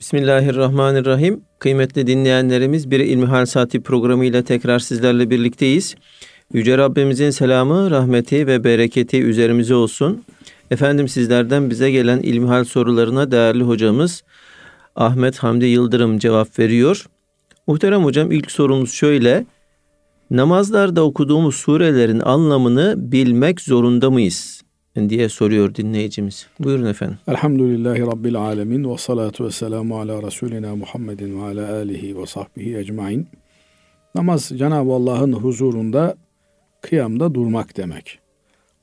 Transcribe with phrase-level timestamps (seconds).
[0.00, 1.40] Bismillahirrahmanirrahim.
[1.58, 5.94] Kıymetli dinleyenlerimiz bir İlmihal Saati programıyla tekrar sizlerle birlikteyiz.
[6.52, 10.24] Yüce Rabbimizin selamı, rahmeti ve bereketi üzerimize olsun.
[10.70, 14.24] Efendim sizlerden bize gelen İlmihal sorularına değerli hocamız
[14.96, 17.06] Ahmet Hamdi Yıldırım cevap veriyor.
[17.66, 19.46] Muhterem hocam ilk sorumuz şöyle.
[20.30, 24.62] Namazlarda okuduğumuz surelerin anlamını bilmek zorunda mıyız?
[24.98, 26.46] Diye soruyor dinleyicimiz.
[26.60, 27.18] Buyurun efendim.
[27.28, 32.76] Elhamdülillahi Rabbil Alemin ve salatu ve selamu ala Resulina Muhammedin ve ala alihi ve sahbihi
[32.76, 33.28] ecmain.
[34.14, 36.16] Namaz Cenab-ı Allah'ın huzurunda
[36.80, 38.18] kıyamda durmak demek.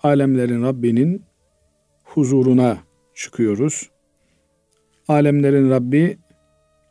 [0.04, 1.24] Alemlerin Rabbinin
[2.04, 2.78] huzuruna
[3.16, 3.90] çıkıyoruz.
[5.08, 6.18] Alemlerin Rabbi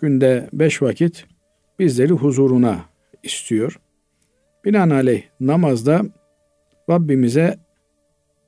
[0.01, 1.27] günde beş vakit
[1.79, 2.81] bizleri huzuruna
[3.23, 3.81] istiyor.
[4.65, 6.03] Binaenaleyh namazda
[6.91, 7.64] Rabbimize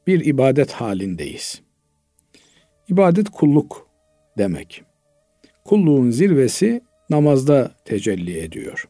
[0.06, 1.62] bir ibadet halindeyiz.
[2.88, 3.88] İbadet kulluk
[4.38, 4.82] demek.
[5.65, 8.88] Kulluğun zirvesi namazda tecelli ediyor.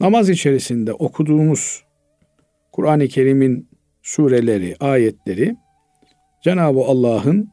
[0.00, 1.84] Namaz içerisinde okuduğumuz
[2.72, 3.68] Kur'an-ı Kerim'in
[4.02, 5.56] sureleri, ayetleri
[6.42, 7.50] Cenab-ı Allah'ın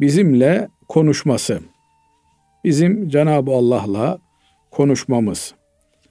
[0.00, 1.60] bizimle konuşması,
[2.64, 4.18] bizim Cenab-ı Allah'la
[4.70, 5.54] konuşmamız.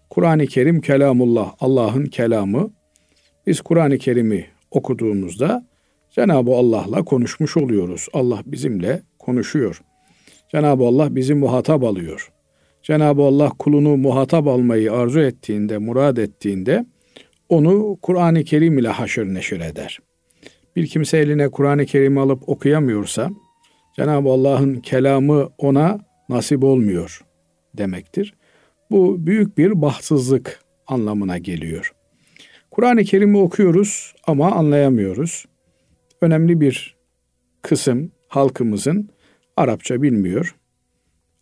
[0.09, 2.71] Kur'an-ı Kerim kelamullah, Allah'ın kelamı.
[3.47, 5.65] Biz Kur'an-ı Kerim'i okuduğumuzda
[6.11, 8.07] Cenab-ı Allah'la konuşmuş oluyoruz.
[8.13, 9.81] Allah bizimle konuşuyor.
[10.51, 12.31] Cenab-ı Allah bizi muhatap alıyor.
[12.83, 16.85] Cenab-ı Allah kulunu muhatap almayı arzu ettiğinde, murad ettiğinde
[17.49, 19.99] onu Kur'an-ı Kerim ile haşır neşir eder.
[20.75, 23.29] Bir kimse eline Kur'an-ı Kerim alıp okuyamıyorsa
[23.95, 27.21] Cenab-ı Allah'ın kelamı ona nasip olmuyor
[27.77, 28.33] demektir.
[28.91, 31.93] Bu büyük bir bahtsızlık anlamına geliyor.
[32.71, 35.45] Kur'an-ı Kerim'i okuyoruz ama anlayamıyoruz.
[36.21, 36.95] Önemli bir
[37.61, 39.09] kısım halkımızın
[39.57, 40.55] Arapça bilmiyor.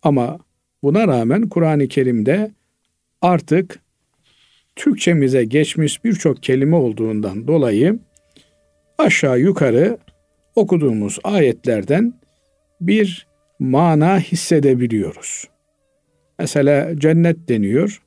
[0.02, 0.38] Ama
[0.82, 2.50] buna rağmen Kur'an-ı Kerim'de
[3.22, 3.80] artık
[4.76, 7.98] Türkçemize geçmiş birçok kelime olduğundan dolayı
[8.98, 9.98] aşağı yukarı
[10.54, 12.14] okuduğumuz ayetlerden
[12.80, 13.26] bir
[13.58, 15.48] mana hissedebiliyoruz.
[16.38, 18.02] Mesela cennet deniyor,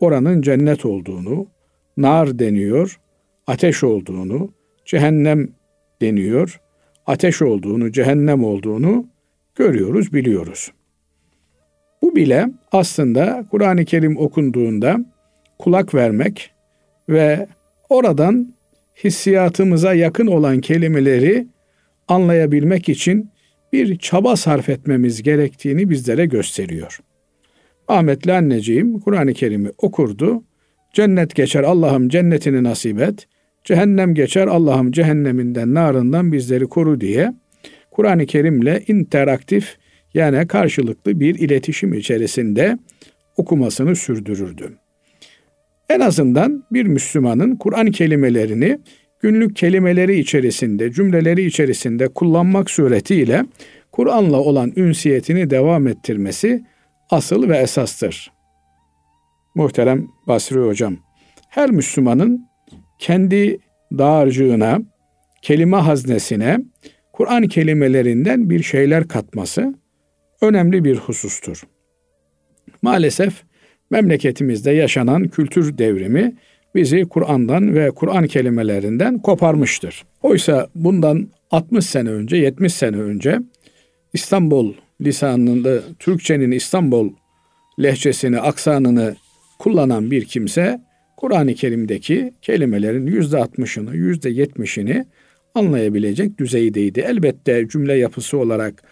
[0.00, 1.46] oranın cennet olduğunu,
[1.98, 3.00] nar deniyor,
[3.46, 4.52] ateş olduğunu,
[4.84, 5.48] cehennem
[6.02, 6.60] deniyor,
[7.06, 9.06] ateş olduğunu, cehennem olduğunu
[9.54, 10.72] görüyoruz, biliyoruz.
[12.02, 14.98] Bu bile aslında Kur'an-ı Kerim okunduğunda
[15.58, 16.50] kulak vermek
[17.08, 17.46] ve
[17.88, 18.54] oradan
[19.04, 21.46] hissiyatımıza yakın olan kelimeleri
[22.08, 23.30] anlayabilmek için
[23.72, 27.00] bir çaba sarf etmemiz gerektiğini bizlere gösteriyor.
[27.88, 30.42] Ahmetli anneciğim Kur'an-ı Kerim'i okurdu.
[30.98, 33.26] Cennet geçer Allah'ım cennetini nasip et.
[33.64, 37.34] Cehennem geçer Allah'ım cehenneminden narından bizleri koru diye
[37.90, 39.76] Kur'an-ı Kerim'le interaktif
[40.14, 42.78] yani karşılıklı bir iletişim içerisinde
[43.36, 44.72] okumasını sürdürürdü.
[45.88, 48.78] En azından bir Müslümanın Kur'an kelimelerini
[49.20, 53.44] günlük kelimeleri içerisinde, cümleleri içerisinde kullanmak suretiyle
[53.92, 56.62] Kur'an'la olan ünsiyetini devam ettirmesi
[57.10, 58.37] asıl ve esastır.
[59.58, 60.96] Muhterem Basri Hocam,
[61.48, 62.48] her Müslümanın
[62.98, 63.58] kendi
[63.92, 64.78] dağarcığına,
[65.42, 66.58] kelime haznesine
[67.12, 69.74] Kur'an kelimelerinden bir şeyler katması
[70.40, 71.62] önemli bir husustur.
[72.82, 73.42] Maalesef
[73.90, 76.36] memleketimizde yaşanan kültür devrimi
[76.74, 80.04] bizi Kur'an'dan ve Kur'an kelimelerinden koparmıştır.
[80.22, 83.38] Oysa bundan 60 sene önce, 70 sene önce
[84.12, 87.12] İstanbul lisanında Türkçenin İstanbul
[87.82, 89.16] lehçesini, aksanını
[89.58, 90.80] kullanan bir kimse
[91.16, 95.06] Kur'an-ı Kerim'deki kelimelerin yüzde altmışını, yüzde yetmişini
[95.54, 97.00] anlayabilecek düzeydeydi.
[97.00, 98.82] Elbette cümle yapısı olarak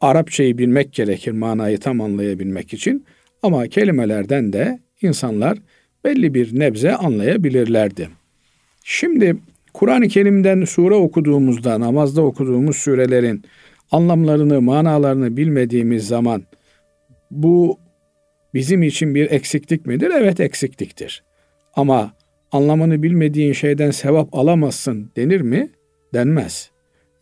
[0.00, 3.04] Arapçayı bilmek gerekir manayı tam anlayabilmek için.
[3.42, 5.58] Ama kelimelerden de insanlar
[6.04, 8.08] belli bir nebze anlayabilirlerdi.
[8.84, 9.36] Şimdi
[9.74, 13.42] Kur'an-ı Kerim'den sure okuduğumuzda, namazda okuduğumuz surelerin
[13.90, 16.42] anlamlarını, manalarını bilmediğimiz zaman
[17.30, 17.78] bu
[18.54, 20.10] bizim için bir eksiklik midir?
[20.14, 21.22] Evet eksikliktir.
[21.74, 22.12] Ama
[22.52, 25.70] anlamını bilmediğin şeyden sevap alamazsın denir mi?
[26.14, 26.70] Denmez.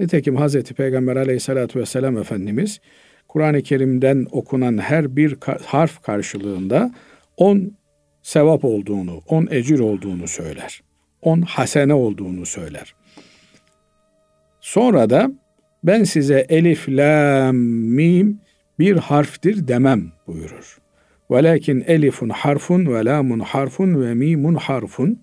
[0.00, 2.80] Nitekim Hazreti Peygamber aleyhissalatü vesselam Efendimiz
[3.28, 5.36] Kur'an-ı Kerim'den okunan her bir
[5.66, 6.94] harf karşılığında
[7.36, 7.72] on
[8.22, 10.82] sevap olduğunu, on ecir olduğunu söyler.
[11.22, 12.94] On hasene olduğunu söyler.
[14.60, 15.32] Sonra da
[15.84, 18.40] ben size elif, lam, mim
[18.78, 20.81] bir harftir demem buyurur.
[21.32, 25.18] Velakin elifun harfun ve lamun harfun ve mimun harfun.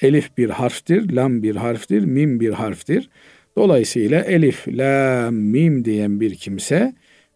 [0.00, 3.10] Elif bir harftir, lam bir harftir, mim bir harftir.
[3.56, 6.94] Dolayısıyla elif, lam, mim diyen bir kimse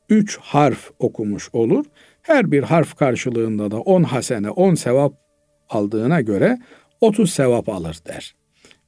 [0.09, 1.85] üç harf okumuş olur.
[2.23, 5.15] Her bir harf karşılığında da on hasene, on sevap
[5.69, 6.59] aldığına göre
[7.01, 8.35] 30 sevap alır der.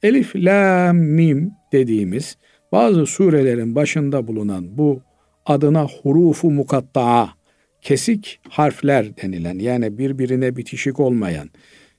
[0.03, 2.37] Elif, la, mim dediğimiz
[2.73, 5.03] bazı surelerin başında bulunan bu
[5.47, 7.38] adına hurufu mukatta'a,
[7.83, 11.51] kesik harfler denilen yani birbirine bitişik olmayan,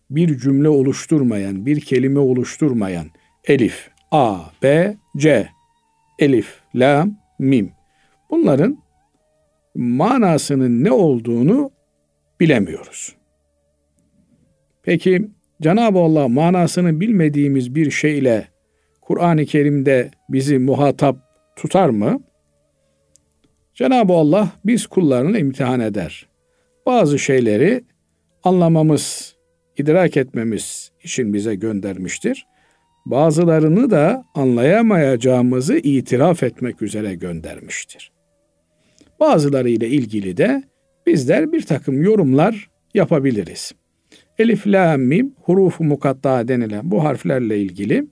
[0.10, 3.08] bir cümle oluşturmayan, bir kelime oluşturmayan
[3.48, 5.50] elif, a, b, c,
[6.20, 7.08] elif, la,
[7.40, 7.72] mim.
[8.30, 8.78] Bunların
[9.76, 11.72] manasının ne olduğunu
[12.40, 13.16] bilemiyoruz.
[14.84, 15.28] Peki
[15.62, 18.48] Cenab-ı Allah manasını bilmediğimiz bir şeyle
[19.02, 21.18] Kur'an-ı Kerim'de bizi muhatap
[21.56, 22.22] tutar mı?
[23.80, 26.28] Cenab-ı Allah biz kullarını imtihan eder.
[26.86, 27.84] Bazı şeyleri
[28.44, 29.36] anlamamız,
[29.78, 32.48] idrak etmemiz için bize göndermiştir.
[33.06, 38.12] Bazılarını da anlayamayacağımızı itiraf etmek üzere göndermiştir.
[39.20, 40.64] Bazıları ile ilgili de
[41.08, 43.72] bizler bir takım yorumlar yapabiliriz.
[44.40, 48.08] Elif, la, mim, hurufu mukatta denilen bu harflerle ilgili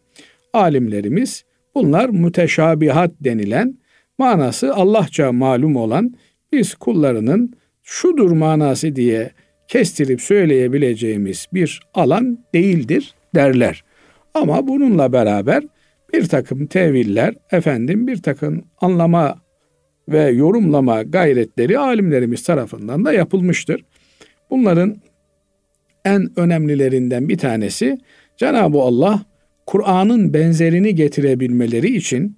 [0.53, 1.43] alimlerimiz
[1.75, 3.77] bunlar müteşabihat denilen
[4.17, 6.13] manası Allahça malum olan
[6.51, 7.53] biz kullarının
[7.83, 9.31] şudur manası diye
[9.67, 13.83] kestirip söyleyebileceğimiz bir alan değildir derler.
[14.33, 15.63] Ama bununla beraber
[16.13, 19.41] bir takım teviller, efendim bir takım anlama
[20.09, 23.85] ve yorumlama gayretleri alimlerimiz tarafından da yapılmıştır.
[24.49, 24.97] Bunların
[26.05, 27.97] en önemlilerinden bir tanesi
[28.37, 29.21] Cenab-ı Allah
[29.65, 32.36] Kur'an'ın benzerini getirebilmeleri için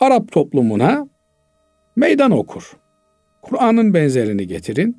[0.00, 1.08] Arap toplumuna
[1.96, 2.72] meydan okur.
[3.42, 4.96] Kur'an'ın benzerini getirin.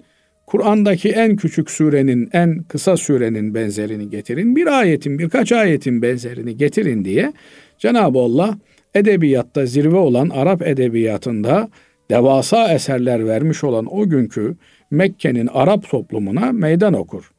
[0.48, 4.56] Kur'an'daki en küçük surenin, en kısa surenin benzerini getirin.
[4.56, 7.34] Bir ayetin, birkaç ayetin benzerini getirin diye
[7.78, 8.58] Cenab-ı Allah
[8.96, 11.70] edebiyatta zirve olan Arap edebiyatında
[12.12, 14.56] devasa eserler vermiş olan o günkü
[14.92, 17.32] Mekke'nin Arap toplumuna meydan okur.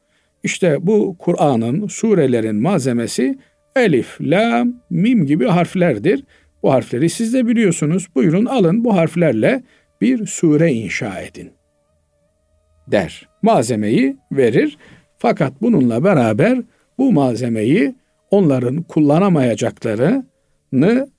[0.43, 3.37] İşte bu Kur'an'ın, surelerin malzemesi
[3.75, 6.23] elif, la, mim gibi harflerdir.
[6.63, 8.07] Bu harfleri siz de biliyorsunuz.
[8.15, 9.63] Buyurun alın bu harflerle
[10.01, 11.51] bir sure inşa edin.
[12.87, 13.27] Der.
[13.41, 14.77] Malzemeyi verir.
[15.17, 16.61] Fakat bununla beraber
[16.97, 17.95] bu malzemeyi
[18.31, 21.09] onların kullanamayacaklarını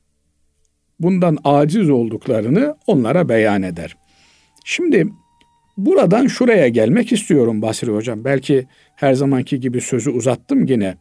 [1.00, 3.96] bundan aciz olduklarını onlara beyan eder.
[4.64, 5.08] Şimdi
[5.76, 8.24] buradan şuraya gelmek istiyorum Basri Hocam.
[8.24, 8.66] Belki
[9.02, 10.94] her zamanki gibi sözü uzattım yine.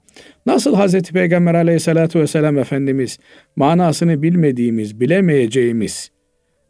[0.46, 3.20] Nasıl Hazreti Peygamber aleyhissalatü vesselam Efendimiz
[3.56, 6.12] manasını bilmediğimiz, bilemeyeceğimiz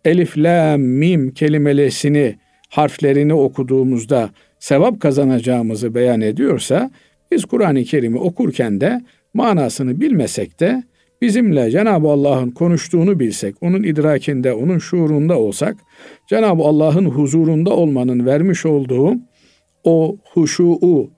[0.05, 2.35] elif, la, mim kelimelesini,
[2.69, 4.29] harflerini okuduğumuzda
[4.59, 6.91] sevap kazanacağımızı beyan ediyorsa,
[7.31, 9.01] biz Kur'an-ı Kerim'i okurken de
[9.33, 10.83] manasını bilmesek de
[11.21, 15.77] bizimle Cenab-ı Allah'ın konuştuğunu bilsek, onun idrakinde, onun şuurunda olsak,
[16.29, 19.15] Cenab-ı Allah'ın huzurunda olmanın vermiş olduğu
[19.83, 21.09] o huşuu,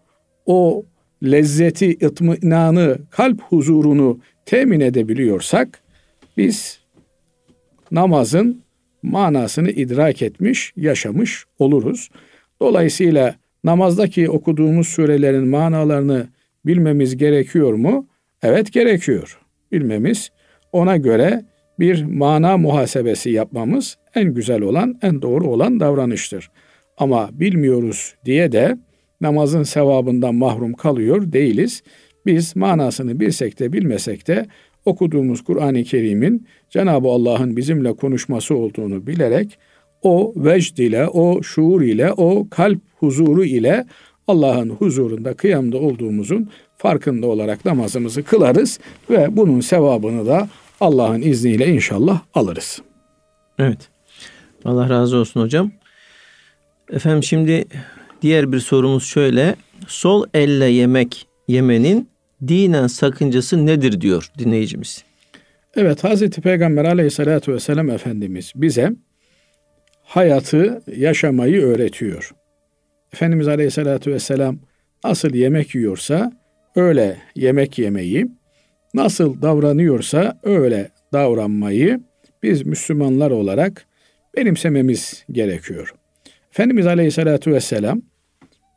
[0.46, 0.86] o
[1.24, 5.80] lezzeti, itminanı, kalp huzurunu temin edebiliyorsak,
[6.38, 6.80] biz
[7.92, 8.62] namazın
[9.04, 12.10] manasını idrak etmiş, yaşamış oluruz.
[12.62, 16.28] Dolayısıyla namazdaki okuduğumuz surelerin manalarını
[16.66, 18.08] bilmemiz gerekiyor mu?
[18.44, 19.40] Evet gerekiyor
[19.72, 20.32] bilmemiz,
[20.72, 21.46] ona göre
[21.80, 26.52] bir mana muhasebesi yapmamız en güzel olan, en doğru olan davranıştır.
[26.98, 28.78] Ama bilmiyoruz diye de
[29.24, 31.84] namazın sevabından mahrum kalıyor değiliz.
[32.26, 34.46] Biz manasını bilsek de bilmesek de
[34.86, 39.58] okuduğumuz Kur'an-ı Kerim'in Cenab-ı Allah'ın bizimle konuşması olduğunu bilerek
[40.02, 43.86] o vecd ile, o şuur ile, o kalp huzuru ile
[44.28, 50.50] Allah'ın huzurunda kıyamda olduğumuzun farkında olarak namazımızı kılarız ve bunun sevabını da
[50.82, 52.82] Allah'ın izniyle inşallah alırız.
[53.60, 53.90] Evet.
[54.66, 55.72] Allah razı olsun hocam.
[56.92, 57.66] Efendim şimdi
[58.24, 59.56] diğer bir sorumuz şöyle.
[59.88, 62.10] Sol elle yemek yemenin
[62.48, 65.04] dinen sakıncası nedir diyor dinleyicimiz.
[65.76, 68.92] Evet Hazreti Peygamber aleyhissalatü vesselam Efendimiz bize
[70.04, 72.32] hayatı yaşamayı öğretiyor.
[73.14, 74.60] Efendimiz aleyhissalatü vesselam
[75.04, 76.32] nasıl yemek yiyorsa
[76.76, 78.28] öyle yemek yemeyi,
[78.94, 82.00] nasıl davranıyorsa öyle davranmayı
[82.44, 83.86] biz Müslümanlar olarak
[84.38, 85.94] benimsememiz gerekiyor.
[86.52, 88.02] Efendimiz Aleyhisselatü Vesselam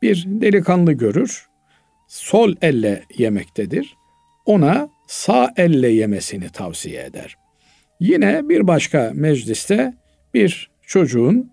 [0.01, 1.47] bir delikanlı görür,
[2.07, 3.95] sol elle yemektedir.
[4.45, 7.35] Ona sağ elle yemesini tavsiye eder.
[7.99, 9.93] Yine bir başka mecliste
[10.33, 11.51] bir çocuğun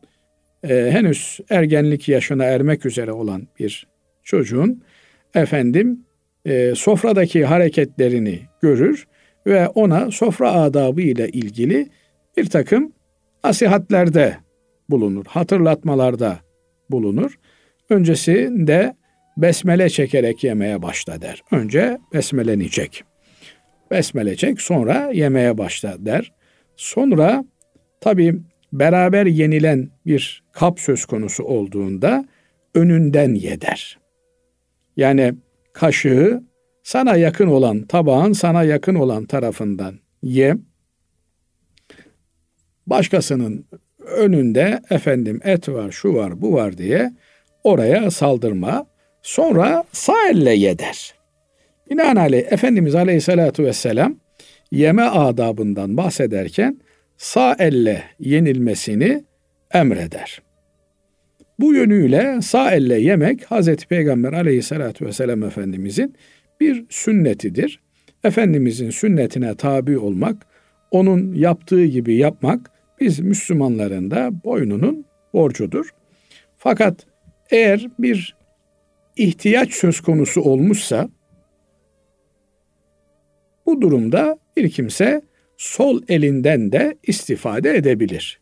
[0.62, 3.86] e, henüz ergenlik yaşına ermek üzere olan bir
[4.22, 4.82] çocuğun
[5.34, 6.04] efendim
[6.44, 9.06] e, sofradaki hareketlerini görür
[9.46, 11.88] ve ona sofra adabı ile ilgili
[12.36, 12.92] bir takım
[13.44, 14.36] nasihatlerde
[14.90, 15.24] bulunur.
[15.26, 16.38] Hatırlatmalarda
[16.90, 17.38] bulunur.
[17.94, 18.96] Öncesinde
[19.36, 21.42] besmele çekerek yemeye başla der.
[21.50, 23.04] Önce besmeleni çek.
[23.90, 26.32] Besmele çek sonra yemeye başla der.
[26.76, 27.44] Sonra
[28.00, 28.40] tabi
[28.72, 32.24] beraber yenilen bir kap söz konusu olduğunda
[32.74, 33.98] önünden ye der.
[34.96, 35.34] Yani
[35.72, 36.42] kaşığı
[36.82, 40.56] sana yakın olan tabağın sana yakın olan tarafından ye.
[42.86, 43.66] Başkasının
[43.98, 47.12] önünde efendim et var, şu var, bu var diye
[47.64, 48.86] oraya saldırma.
[49.22, 51.14] Sonra sağ elle ye der.
[51.90, 54.16] Binaenaleyh Efendimiz Aleyhisselatü Vesselam
[54.72, 56.80] yeme adabından bahsederken
[57.16, 59.24] sağ elle yenilmesini
[59.74, 60.42] emreder.
[61.58, 66.14] Bu yönüyle sağ elle yemek Hazreti Peygamber Aleyhisselatü Vesselam Efendimizin
[66.60, 67.80] bir sünnetidir.
[68.24, 70.46] Efendimizin sünnetine tabi olmak,
[70.90, 75.90] onun yaptığı gibi yapmak biz Müslümanların da boynunun borcudur.
[76.56, 77.06] Fakat
[77.50, 78.36] eğer bir
[79.16, 81.08] ihtiyaç söz konusu olmuşsa
[83.66, 85.22] bu durumda bir kimse
[85.56, 88.40] sol elinden de istifade edebilir.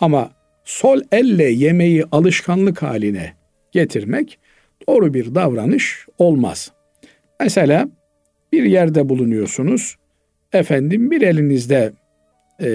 [0.00, 0.30] Ama
[0.64, 3.32] sol elle yemeği alışkanlık haline
[3.72, 4.38] getirmek
[4.88, 6.72] doğru bir davranış olmaz.
[7.40, 7.88] Mesela
[8.52, 9.96] bir yerde bulunuyorsunuz.
[10.52, 11.92] Efendim bir elinizde
[12.62, 12.68] e,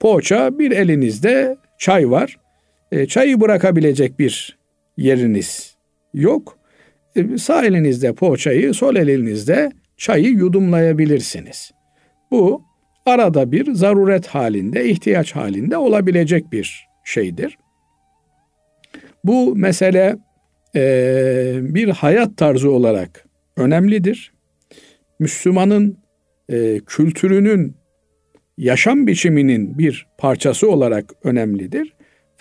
[0.00, 2.36] poğaça, bir elinizde çay var.
[2.94, 4.58] E, çayı bırakabilecek bir
[4.96, 5.76] yeriniz
[6.14, 6.58] yok.
[7.16, 11.70] E, sağ elinizde poğaçayı, sol elinizde çayı yudumlayabilirsiniz.
[12.30, 12.62] Bu
[13.06, 17.58] arada bir zaruret halinde, ihtiyaç halinde olabilecek bir şeydir.
[19.24, 20.16] Bu mesele
[20.76, 24.32] e, bir hayat tarzı olarak önemlidir.
[25.18, 25.98] Müslümanın
[26.48, 27.76] e, kültürünün,
[28.58, 31.93] yaşam biçiminin bir parçası olarak önemlidir.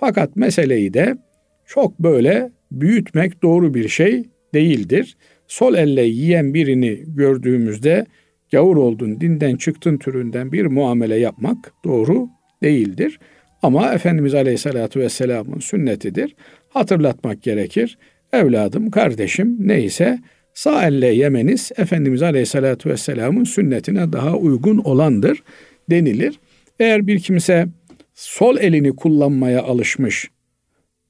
[0.06, 1.18] Fakat meseleyi de
[1.66, 5.18] çok böyle büyütmek doğru bir şey değildir.
[5.48, 8.06] Sol elle yiyen birini gördüğümüzde
[8.52, 12.28] gavur oldun, dinden çıktın türünden bir muamele yapmak doğru
[12.64, 13.20] değildir.
[13.62, 16.36] Ama Efendimiz Aleyhisselatü Vesselam'ın sünnetidir.
[16.70, 17.98] Hatırlatmak gerekir.
[18.34, 20.20] Evladım, kardeşim neyse
[20.54, 25.44] sağ elle yemeniz Efendimiz Aleyhisselatü Vesselam'ın sünnetine daha uygun olandır
[25.90, 26.40] denilir.
[26.80, 27.68] Eğer bir kimse
[28.14, 30.30] sol elini kullanmaya alışmış,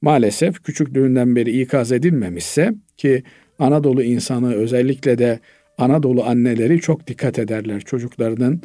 [0.02, 3.22] maalesef küçüklüğünden beri ikaz edilmemişse ki
[3.58, 5.40] Anadolu insanı özellikle de
[5.78, 8.62] Anadolu anneleri çok dikkat ederler çocuklarının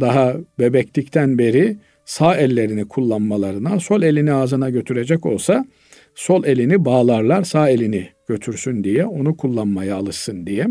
[0.00, 5.64] daha bebeklikten beri sağ ellerini kullanmalarına, sol elini ağzına götürecek olsa
[6.14, 10.66] sol elini bağlarlar, sağ elini götürsün diye, onu kullanmaya alışsın diye.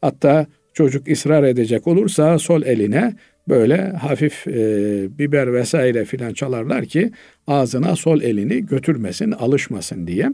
[0.00, 3.14] Hatta çocuk ısrar edecek olursa sol eline
[3.48, 4.52] böyle hafif e,
[5.18, 7.10] biber vesaire filan çalarlar ki
[7.46, 10.30] ağzına sol elini götürmesin, alışmasın diye.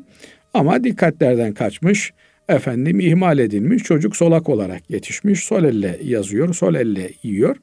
[0.54, 2.12] Ama dikkatlerden kaçmış,
[2.49, 7.57] efendim ihmal edilmiş, çocuk solak olarak yetişmiş, sol elle yazıyor, sol elle yiyor.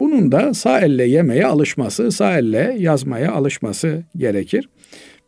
[0.00, 4.68] Bunun da sağ elle yemeye alışması, sağ elle yazmaya alışması gerekir.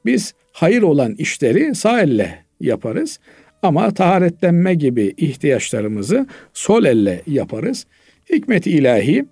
[0.05, 3.19] Biz hayır olan işleri sağ elle yaparız.
[3.63, 7.87] Ama taharetlenme gibi ihtiyaçlarımızı sol elle yaparız.
[8.33, 9.25] Hikmet ilahi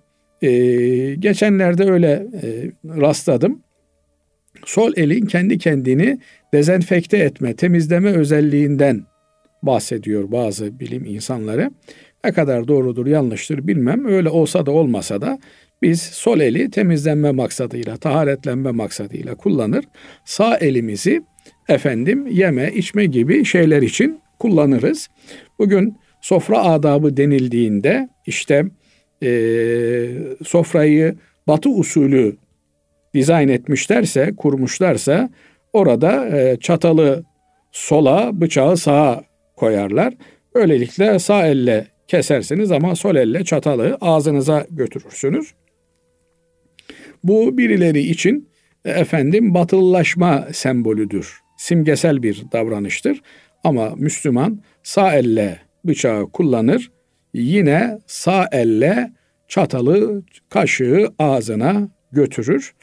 [0.45, 2.11] e, geçenlerde öyle
[2.43, 2.71] e,
[3.01, 3.61] rastladım.
[4.65, 6.19] Sol elin kendi kendini
[6.53, 9.03] dezenfekte etme, temizleme özelliğinden
[9.63, 11.71] bahsediyor bazı bilim insanları.
[12.25, 14.05] Ne kadar doğrudur yanlıştır bilmem.
[14.05, 15.39] Öyle olsa da olmasa da
[15.81, 19.85] biz sol eli temizlenme maksadıyla, taharetlenme maksadıyla kullanır.
[20.25, 21.21] Sağ elimizi
[21.67, 25.07] efendim yeme, içme gibi şeyler için kullanırız.
[25.59, 28.65] Bugün sofra adabı denildiğinde işte
[29.23, 29.29] e,
[30.45, 31.15] sofrayı
[31.47, 32.35] batı usulü
[33.13, 35.29] dizayn etmişlerse, kurmuşlarsa
[35.73, 37.23] orada e, çatalı
[37.71, 39.23] sola, bıçağı sağa
[39.55, 40.13] koyarlar.
[40.55, 45.53] Böylelikle sağ elle kesersiniz ama sol elle çatalı ağzınıza götürürsünüz.
[47.23, 48.49] Bu birileri için
[48.85, 51.39] e, efendim batılılaşma sembolüdür.
[51.57, 53.21] Simgesel bir davranıştır.
[53.63, 56.91] Ama Müslüman sağ elle bıçağı kullanır.
[57.35, 59.11] Yine sağ elle
[59.47, 62.73] çatalı, kaşığı ağzına götürür.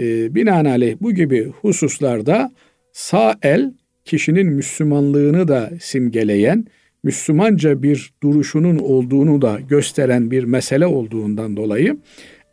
[0.00, 2.52] E, binaenaleyh bu gibi hususlarda
[2.92, 3.72] sağ el
[4.04, 6.66] kişinin Müslümanlığını da simgeleyen,
[7.02, 11.96] Müslümanca bir duruşunun olduğunu da gösteren bir mesele olduğundan dolayı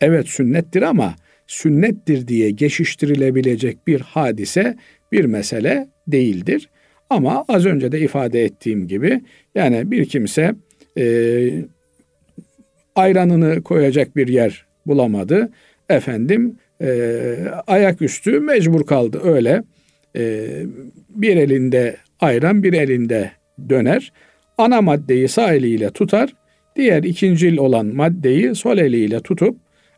[0.01, 1.15] evet sünnettir ama
[1.47, 4.77] sünnettir diye geçiştirilebilecek bir hadise,
[5.11, 6.69] bir mesele değildir.
[7.09, 9.21] Ama az önce de ifade ettiğim gibi
[9.55, 10.55] yani bir kimse
[10.97, 11.05] e,
[12.95, 15.49] ayranını koyacak bir yer bulamadı.
[15.89, 17.35] Efendim e,
[17.67, 19.63] ayaküstü mecbur kaldı öyle.
[20.15, 20.47] E,
[21.09, 23.31] bir elinde ayran bir elinde
[23.69, 24.11] döner.
[24.57, 26.33] Ana maddeyi sağ eliyle tutar.
[26.75, 29.57] Diğer ikincil olan maddeyi sol eliyle tutup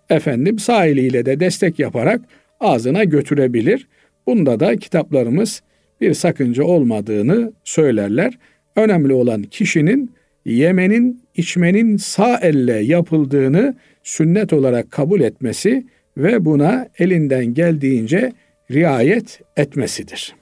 [0.09, 2.21] efendim sağ eliyle de destek yaparak
[2.59, 3.87] ağzına götürebilir.
[4.27, 5.61] Bunda da kitaplarımız
[6.01, 8.37] bir sakınca olmadığını söylerler.
[8.75, 10.11] Önemli olan kişinin
[10.45, 15.87] yemenin, içmenin sağ elle yapıldığını sünnet olarak kabul etmesi
[16.17, 18.33] ve buna elinden geldiğince
[18.71, 20.35] riayet etmesidir.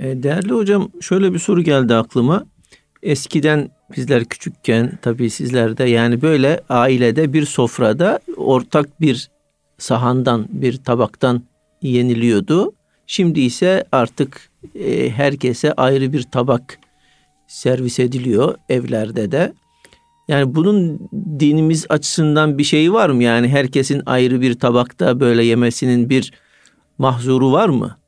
[0.00, 2.46] E, değerli hocam şöyle bir soru geldi aklıma.
[3.02, 9.30] Eskiden bizler küçükken tabii sizler de yani böyle ailede bir sofrada ortak bir
[9.78, 11.42] sahandan bir tabaktan
[11.82, 12.72] yeniliyordu.
[13.06, 16.78] Şimdi ise artık e, herkese ayrı bir tabak
[17.52, 19.52] servis ediliyor evlerde de.
[20.28, 23.22] Yani bunun dinimiz açısından bir şeyi var mı?
[23.22, 26.32] Yani herkesin ayrı bir tabakta böyle yemesinin bir
[26.98, 27.98] mahzuru var mı?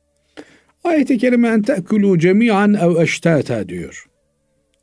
[0.83, 4.05] Ayet-i kerime en te'kulu cemi'an ev eştata diyor.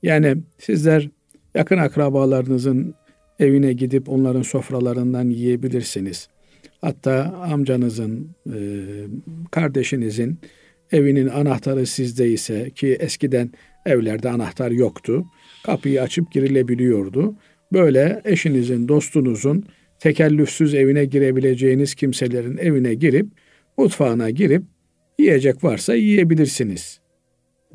[0.03, 1.09] Yani sizler
[1.55, 2.95] yakın akrabalarınızın
[3.39, 6.29] evine gidip onların sofralarından yiyebilirsiniz.
[6.81, 8.59] Hatta amcanızın, e,
[9.51, 10.39] kardeşinizin
[10.93, 13.51] evinin anahtarı sizde ise ki eskiden
[13.87, 15.25] evlerde anahtar yoktu.
[15.65, 17.35] Kapıyı açıp girilebiliyordu.
[17.73, 19.65] Böyle eşinizin, dostunuzun
[19.99, 23.27] tekellüfsüz evine girebileceğiniz kimselerin evine girip
[23.79, 24.63] mutfağına girip
[25.19, 27.01] yiyecek varsa yiyebilirsiniz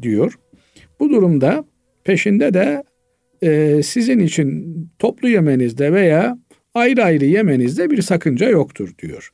[0.01, 0.39] diyor.
[0.99, 1.65] Bu durumda
[2.03, 2.83] peşinde de
[3.41, 6.37] e, sizin için toplu yemenizde veya
[6.73, 9.31] ayrı ayrı yemenizde bir sakınca yoktur diyor.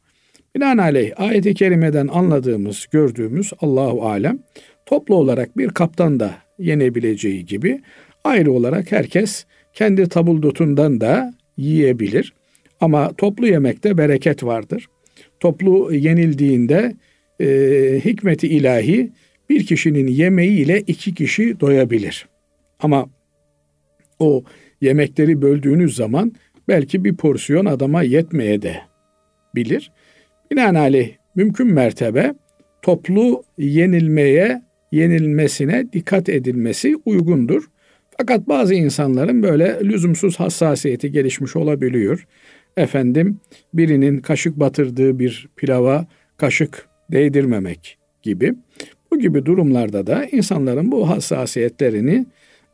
[0.55, 4.39] Binaenaleyh ayet-i kerimeden anladığımız, gördüğümüz Allahu alem
[4.85, 7.81] toplu olarak bir kaptan da yenebileceği gibi
[8.23, 12.33] ayrı olarak herkes kendi tabuldutundan da yiyebilir.
[12.81, 14.87] Ama toplu yemekte bereket vardır.
[15.39, 16.95] Toplu yenildiğinde
[17.39, 17.45] e,
[18.05, 19.11] hikmeti ilahi
[19.49, 22.27] bir kişinin yemeğiyle iki kişi doyabilir.
[22.79, 23.09] Ama
[24.19, 24.43] o
[24.81, 26.33] yemekleri böldüğünüz zaman
[26.67, 28.81] belki bir porsiyon adama yetmeye de
[29.55, 29.91] bilir.
[30.51, 32.33] Binaenaleyh mümkün mertebe
[32.81, 34.61] toplu yenilmeye,
[34.93, 37.63] yenilmesine dikkat edilmesi uygundur.
[38.17, 42.27] Fakat bazı insanların böyle lüzumsuz hassasiyeti gelişmiş olabiliyor.
[42.77, 43.39] Efendim
[43.73, 48.53] birinin kaşık batırdığı bir pilava kaşık değdirmemek gibi.
[49.11, 52.25] Bu gibi durumlarda da insanların bu hassasiyetlerini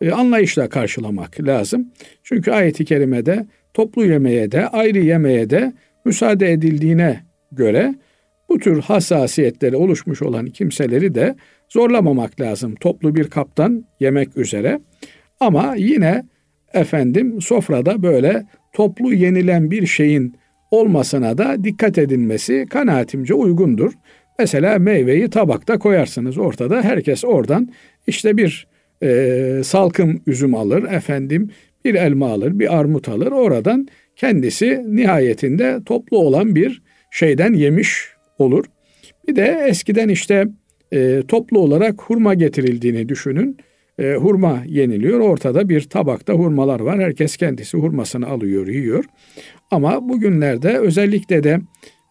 [0.02, 1.92] e, anlayışla karşılamak lazım.
[2.24, 5.74] Çünkü ayeti kerimede toplu yemeye de ayrı yemeye de
[6.06, 7.96] müsaade edildiğine göre
[8.50, 11.36] bu tür hassasiyetleri oluşmuş olan kimseleri de
[11.70, 14.80] zorlamamak lazım toplu bir kaptan yemek üzere.
[15.40, 16.24] Ama yine
[16.74, 20.36] efendim sofrada böyle toplu yenilen bir şeyin
[20.72, 23.92] olmasına da dikkat edilmesi kanaatimce uygundur.
[24.40, 27.70] Mesela meyveyi tabakta koyarsınız ortada herkes oradan
[28.08, 28.68] işte bir
[29.04, 31.50] e, salkım üzüm alır efendim
[31.86, 38.66] bir elma alır bir armut alır oradan kendisi nihayetinde toplu olan bir şeyden yemiş olur.
[39.28, 40.48] Bir de eskiden işte
[40.94, 43.58] e, toplu olarak hurma getirildiğini düşünün.
[44.00, 45.20] E, hurma yeniliyor.
[45.20, 47.00] Ortada bir tabakta hurmalar var.
[47.00, 49.06] Herkes kendisi hurmasını alıyor, yiyor.
[49.72, 51.60] Ama bugünlerde özellikle de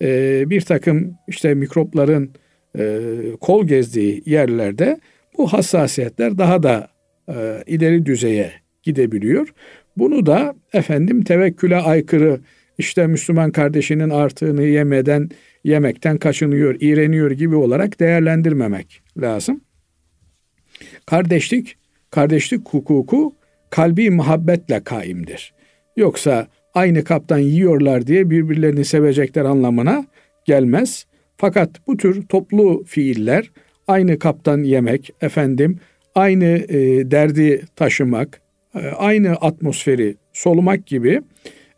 [0.03, 2.31] e, bir takım işte mikropların
[2.79, 3.01] e,
[3.41, 5.01] kol gezdiği yerlerde
[5.39, 6.89] bu hassasiyetler daha da
[7.29, 7.35] e,
[7.67, 9.55] ileri düzeye gidebiliyor.
[9.97, 12.41] Bunu da efendim tevekküle aykırı
[12.79, 15.31] işte Müslüman kardeşinin artığını yemeden
[15.65, 19.61] yemekten kaçınıyor, iğreniyor gibi olarak değerlendirmemek lazım.
[21.07, 21.77] Kardeşlik,
[22.11, 23.35] kardeşlik hukuku
[23.71, 25.55] kalbi muhabbetle kaimdir.
[25.97, 30.07] Yoksa aynı kaptan yiyorlar diye birbirlerini sevecekler anlamına
[30.45, 31.07] gelmez.
[31.37, 33.51] Fakat bu tür toplu fiiller
[33.89, 35.79] aynı kaptan yemek, efendim
[36.15, 38.41] aynı e, derdi taşımak,
[38.75, 41.23] e, aynı atmosferi solumak gibi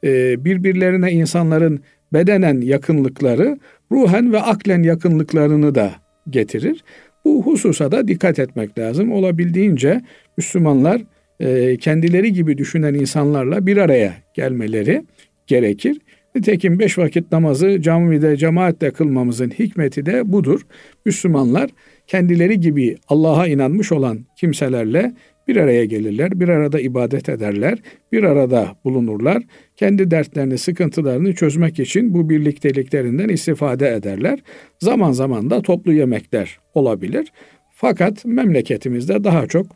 [0.04, 1.80] e, birbirlerine insanların
[2.12, 3.58] bedenen yakınlıkları
[3.92, 5.92] ruhen ve aklen yakınlıklarını da
[6.30, 6.84] getirir.
[7.24, 9.12] Bu hususa da dikkat etmek lazım.
[9.12, 10.00] Olabildiğince
[10.36, 11.02] Müslümanlar
[11.40, 15.02] e, kendileri gibi düşünen insanlarla bir araya gelmeleri
[15.46, 15.98] gerekir.
[16.34, 20.60] Nitekim beş vakit namazı camide cemaatle kılmamızın hikmeti de budur.
[21.06, 21.70] Müslümanlar
[22.06, 25.12] kendileri gibi Allah'a inanmış olan kimselerle
[25.48, 27.78] bir araya gelirler, bir arada ibadet ederler,
[28.12, 29.42] bir arada bulunurlar.
[29.80, 34.38] Kendi dertlerini, sıkıntılarını çözmek için bu birlikteliklerinden istifade ederler.
[34.80, 37.32] Zaman zaman da toplu yemekler olabilir.
[37.74, 39.66] Fakat memleketimizde daha çok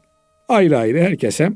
[0.48, 1.50] ayrı ayrı herkese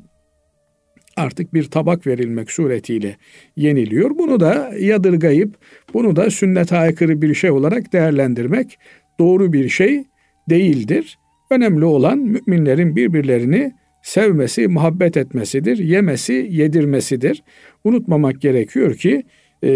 [1.17, 3.17] artık bir tabak verilmek suretiyle
[3.57, 4.11] yeniliyor.
[4.19, 5.57] Bunu da yadırgayıp
[5.95, 8.79] bunu da sünnete aykırı bir şey olarak değerlendirmek
[9.21, 10.05] doğru bir şey
[10.51, 11.19] değildir.
[11.51, 13.73] Önemli olan müminlerin birbirlerini
[14.09, 17.43] sevmesi, muhabbet etmesidir, yemesi, yedirmesidir.
[17.85, 19.23] Unutmamak gerekiyor ki
[19.63, 19.73] e,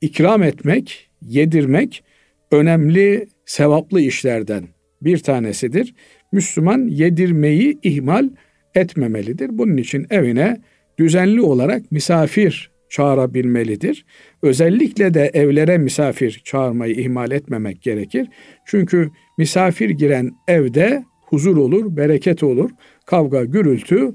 [0.00, 2.04] ikram etmek, yedirmek
[2.50, 4.64] önemli, sevaplı işlerden
[5.02, 5.94] bir tanesidir.
[6.32, 8.28] Müslüman yedirmeyi ihmal
[8.74, 9.58] etmemelidir.
[9.58, 10.60] Bunun için evine
[10.98, 14.04] düzenli olarak misafir çağırabilmelidir.
[14.42, 18.28] Özellikle de evlere misafir çağırmayı ihmal etmemek gerekir.
[18.66, 22.70] Çünkü misafir giren evde huzur olur, bereket olur,
[23.06, 24.12] kavga, gürültü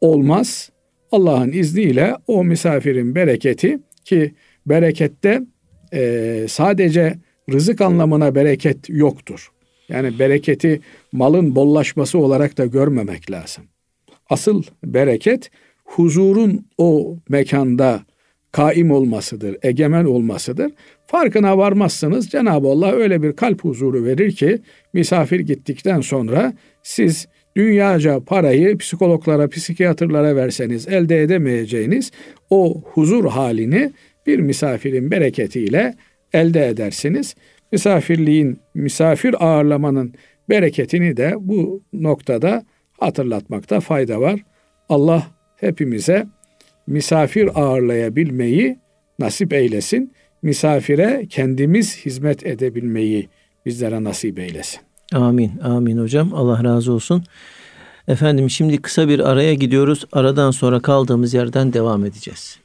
[0.00, 0.70] olmaz.
[1.12, 4.34] Allah'ın izniyle o misafirin bereketi ki
[4.66, 5.42] berekette
[5.92, 7.14] e, sadece
[7.52, 9.50] rızık anlamına bereket yoktur.
[9.88, 10.80] Yani bereketi
[11.12, 13.64] malın bollaşması olarak da görmemek lazım.
[14.30, 15.50] Asıl bereket
[15.84, 18.00] huzurun o mekanda
[18.52, 20.72] kaim olmasıdır, egemen olmasıdır.
[21.06, 24.58] Farkına varmazsınız Cenab-ı Allah öyle bir kalp huzuru verir ki
[24.92, 32.10] misafir gittikten sonra siz dünyaca parayı psikologlara, psikiyatrlara verseniz elde edemeyeceğiniz
[32.50, 33.92] o huzur halini
[34.26, 35.94] bir misafirin bereketiyle
[36.32, 37.34] elde edersiniz.
[37.72, 40.14] Misafirliğin, misafir ağırlamanın
[40.48, 42.64] bereketini de bu noktada
[43.00, 44.40] hatırlatmakta fayda var.
[44.88, 46.26] Allah hepimize
[46.86, 48.78] misafir ağırlayabilmeyi
[49.18, 50.12] nasip eylesin.
[50.42, 53.28] Misafire kendimiz hizmet edebilmeyi
[53.66, 54.89] bizlere nasip eylesin.
[55.14, 55.58] Amin.
[55.64, 56.34] Amin hocam.
[56.34, 57.24] Allah razı olsun.
[58.08, 60.04] Efendim şimdi kısa bir araya gidiyoruz.
[60.12, 62.58] Aradan sonra kaldığımız yerden devam edeceğiz.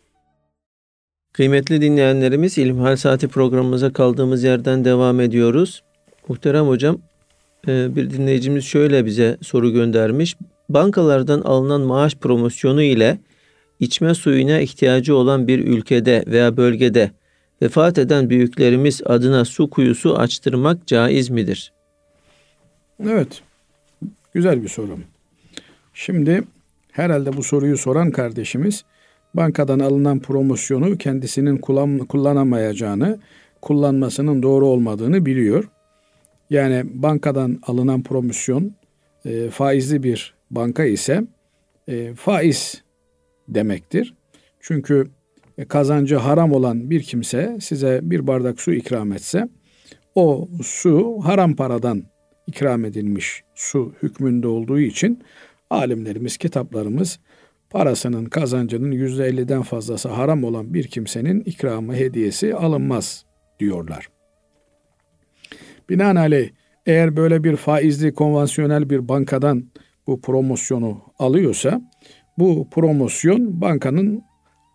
[1.34, 5.84] Kıymetli dinleyenlerimiz İlmihal Saati programımıza kaldığımız yerden devam ediyoruz.
[6.28, 6.98] Muhterem hocam
[7.68, 10.36] e, bir dinleyicimiz şöyle bize soru göndermiş.
[10.70, 13.20] Bankalardan alınan maaş promosyonu ile
[13.80, 17.12] içme suyuna ihtiyacı olan bir ülkede veya bölgede
[17.62, 21.75] vefat eden büyüklerimiz adına su kuyusu açtırmak caiz midir?
[23.04, 23.42] Evet.
[24.34, 24.98] Güzel bir soru.
[25.94, 26.44] Şimdi
[26.92, 28.86] herhalde bu soruyu soran kardeşimiz
[29.34, 33.20] bankadan alınan promosyonu kendisinin kullan, kullanamayacağını,
[33.62, 35.70] kullanmasının doğru olmadığını biliyor.
[36.50, 38.76] Yani bankadan alınan promosyon
[39.26, 41.24] e, faizli bir banka ise
[41.88, 42.84] e, faiz
[43.48, 44.14] demektir.
[44.60, 45.08] Çünkü
[45.58, 49.50] e, kazancı haram olan bir kimse size bir bardak su ikram etse
[50.16, 52.04] o su haram paradan
[52.48, 55.24] ikram edilmiş su hükmünde olduğu için
[55.70, 57.20] alimlerimiz, kitaplarımız
[57.70, 63.26] parasının kazancının yüzde elliden fazlası haram olan bir kimsenin ikramı, hediyesi alınmaz
[63.60, 64.10] diyorlar.
[65.90, 66.50] Binaenaleyh
[66.86, 69.64] eğer böyle bir faizli konvansiyonel bir bankadan
[70.08, 71.82] bu promosyonu alıyorsa
[72.38, 74.24] bu promosyon bankanın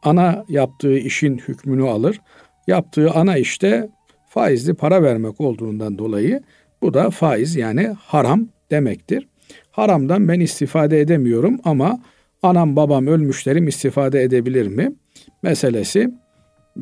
[0.03, 2.21] ana yaptığı işin hükmünü alır.
[2.67, 3.89] Yaptığı ana işte
[4.29, 6.43] faizli para vermek olduğundan dolayı
[6.83, 9.29] bu da faiz yani haram demektir.
[9.71, 12.03] Haramdan ben istifade edemiyorum ama
[12.43, 14.93] anam babam ölmüşlerim istifade edebilir mi?
[15.43, 16.11] Meselesi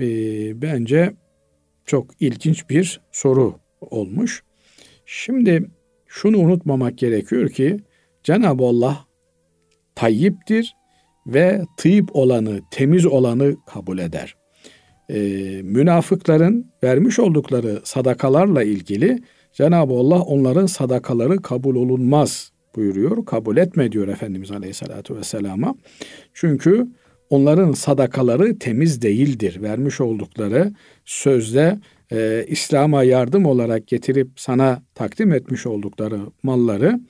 [0.01, 0.09] e,
[0.63, 1.15] bence
[1.87, 4.43] çok ilginç bir soru olmuş.
[5.07, 5.71] Şimdi
[6.07, 7.77] şunu unutmamak gerekiyor ki
[8.23, 9.05] Cenab-ı Allah
[9.95, 10.75] tayyiptir
[11.27, 14.37] ve tıyip olanı, temiz olanı kabul eder.
[15.11, 15.19] Ee,
[15.63, 23.25] münafıkların vermiş oldukları sadakalarla ilgili Cenab-ı Allah onların sadakaları kabul olunmaz buyuruyor.
[23.25, 25.75] Kabul etme diyor Efendimiz Aleyhisselatü Vesselam'a.
[26.35, 26.87] Çünkü
[27.31, 29.63] onların sadakaları temiz değildir.
[29.63, 30.73] Vermiş oldukları
[31.05, 31.79] sözde
[32.13, 37.01] e, İslam'a yardım olarak getirip sana takdim etmiş oldukları malları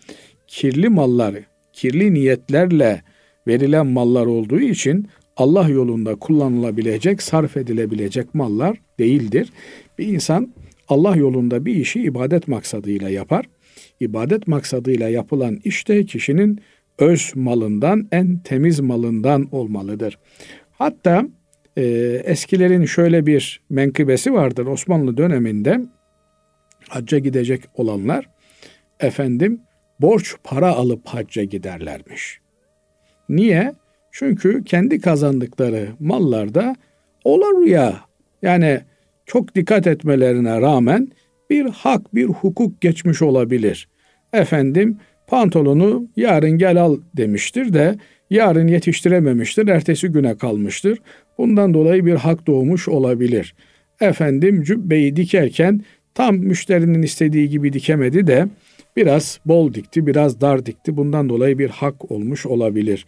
[0.46, 1.34] kirli mallar,
[1.72, 3.02] kirli niyetlerle
[3.46, 9.52] verilen mallar olduğu için Allah yolunda kullanılabilecek, sarf edilebilecek mallar değildir.
[9.98, 10.52] Bir insan
[10.88, 13.44] Allah yolunda bir işi ibadet maksadıyla yapar.
[14.00, 16.60] İbadet maksadıyla yapılan işte kişinin
[16.98, 20.18] öz malından, en temiz malından olmalıdır.
[20.70, 21.26] Hatta
[21.76, 21.82] e,
[22.24, 25.80] eskilerin şöyle bir menkıbesi vardır Osmanlı döneminde
[26.88, 28.28] hacca gidecek olanlar
[29.00, 29.60] efendim
[30.00, 32.40] borç para alıp hacca giderlermiş.
[33.28, 33.74] Niye?
[34.12, 36.76] Çünkü kendi kazandıkları mallarda
[37.24, 38.00] olur ya
[38.42, 38.80] yani
[39.28, 41.08] çok dikkat etmelerine rağmen
[41.50, 43.88] bir hak, bir hukuk geçmiş olabilir.
[44.32, 47.94] Efendim pantolonu yarın gel al demiştir de
[48.30, 50.98] yarın yetiştirememiştir, ertesi güne kalmıştır.
[51.38, 53.54] Bundan dolayı bir hak doğmuş olabilir.
[54.00, 55.80] Efendim cübbeyi dikerken
[56.14, 58.48] tam müşterinin istediği gibi dikemedi de
[58.96, 60.96] biraz bol dikti, biraz dar dikti.
[60.96, 63.06] Bundan dolayı bir hak olmuş olabilir.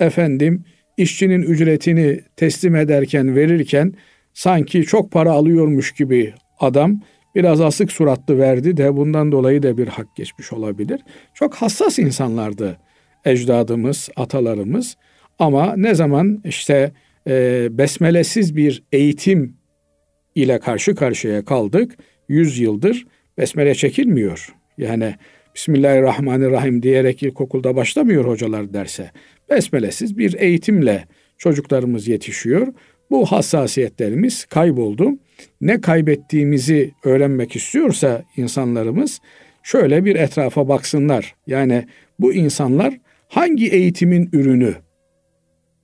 [0.00, 0.64] Efendim
[0.96, 3.94] işçinin ücretini teslim ederken, verirken
[4.32, 7.00] sanki çok para alıyormuş gibi adam
[7.34, 11.00] biraz asık suratlı verdi de bundan dolayı da bir hak geçmiş olabilir.
[11.34, 12.78] Çok hassas insanlardı
[13.24, 14.96] ecdadımız, atalarımız.
[15.38, 16.92] Ama ne zaman işte
[17.26, 19.56] e, besmelesiz bir eğitim
[20.34, 21.96] ile karşı karşıya kaldık,
[22.28, 23.06] yüz yıldır
[23.38, 24.54] besmele çekilmiyor.
[24.78, 25.14] Yani
[25.54, 29.10] Bismillahirrahmanirrahim diyerek ilkokulda başlamıyor hocalar derse.
[29.50, 31.04] Besmelesiz bir eğitimle
[31.38, 32.66] çocuklarımız yetişiyor.
[33.10, 35.10] Bu hassasiyetlerimiz kayboldu.
[35.60, 39.20] Ne kaybettiğimizi öğrenmek istiyorsa insanlarımız
[39.62, 41.34] şöyle bir etrafa baksınlar.
[41.46, 41.86] Yani
[42.18, 42.94] bu insanlar
[43.28, 44.74] hangi eğitimin ürünü?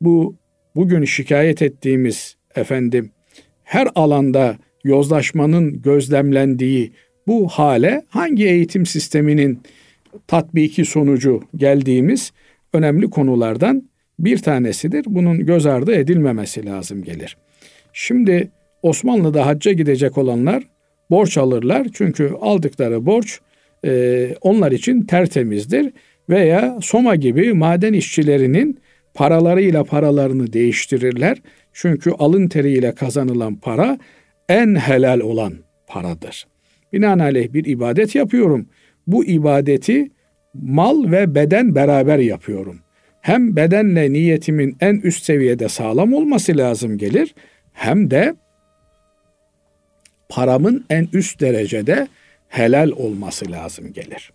[0.00, 0.36] Bu
[0.76, 3.10] bugün şikayet ettiğimiz efendim
[3.64, 6.92] her alanda yozlaşmanın gözlemlendiği
[7.26, 9.60] bu hale hangi eğitim sisteminin
[10.26, 12.32] tatbiki sonucu geldiğimiz
[12.72, 15.05] önemli konulardan bir tanesidir.
[15.09, 17.37] Bunun göz ardı edilmemesi lazım gelir.
[17.92, 18.50] Şimdi
[18.83, 20.62] Osmanlı'da hacca gidecek olanlar
[21.11, 21.87] borç alırlar.
[21.92, 23.40] Çünkü aldıkları borç
[23.85, 25.92] e, onlar için tertemizdir.
[26.29, 28.81] Veya Soma gibi maden işçilerinin
[29.14, 31.38] paralarıyla paralarını değiştirirler.
[31.72, 33.98] Çünkü alın teriyle kazanılan para
[34.48, 35.52] en helal olan
[35.87, 36.46] paradır.
[36.92, 38.68] Binaenaleyh bir ibadet yapıyorum.
[39.07, 40.11] Bu ibadeti
[40.55, 42.81] mal ve beden beraber yapıyorum.
[43.26, 47.34] Hem bedenle niyetimin en üst seviyede sağlam olması lazım gelir
[47.72, 48.34] hem de
[50.28, 52.08] paramın en üst derecede
[52.48, 54.32] helal olması lazım gelir.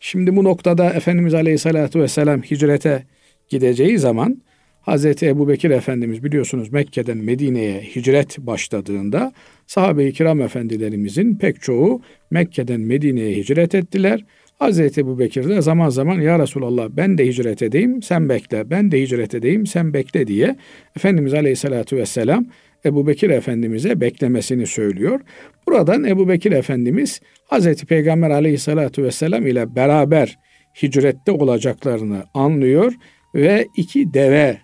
[0.00, 3.02] Şimdi bu noktada Efendimiz Aleyhisselatü Vesselam hicrete
[3.48, 4.42] gideceği zaman
[4.80, 9.32] Hazreti Ebu Bekir Efendimiz biliyorsunuz Mekke'den Medine'ye hicret başladığında
[9.66, 14.24] sahabe-i kiram efendilerimizin pek çoğu Mekke'den Medine'ye hicret ettiler.
[14.62, 18.92] Hazreti Ebu Bekir de zaman zaman ya Resulallah ben de hicret edeyim sen bekle, ben
[18.92, 20.56] de hicret edeyim sen bekle diye
[20.96, 22.46] Efendimiz Aleyhisselatü Vesselam
[22.84, 25.20] Ebu Bekir Efendimiz'e beklemesini söylüyor.
[25.66, 30.38] Buradan Ebu Bekir Efendimiz Hazreti Peygamber Aleyhisselatü Vesselam ile beraber
[30.82, 32.92] hicrette olacaklarını anlıyor
[33.34, 34.58] ve iki deve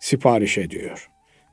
[0.00, 1.08] sipariş ediyor.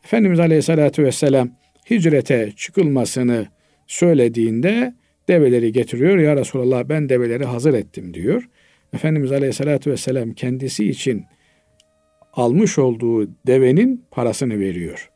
[0.06, 1.50] Efendimiz Aleyhisselatü Vesselam
[1.90, 3.48] hicrete çıkılmasını
[3.88, 4.94] söylediğinde
[5.28, 6.18] develeri getiriyor.
[6.18, 8.50] Ya Resulallah ben develeri hazır ettim diyor.
[8.94, 11.26] Efendimiz Aleyhisselatü Vesselam kendisi için
[12.34, 15.10] almış olduğu devenin parasını veriyor.